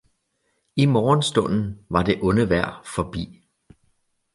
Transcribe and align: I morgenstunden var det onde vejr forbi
I 0.75 0.85
morgenstunden 0.87 1.85
var 1.89 2.03
det 2.03 2.19
onde 2.21 2.49
vejr 2.49 2.81
forbi 2.95 3.47